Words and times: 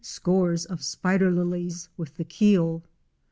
225 0.03 0.23
scores 0.23 0.65
of 0.65 0.83
spider 0.83 1.29
lilies 1.29 1.87
with 1.95 2.15
the 2.17 2.23
keel. 2.25 2.81